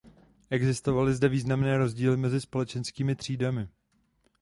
[0.49, 3.67] Existovaly zde významné rozdíly mezi společenskými třídami.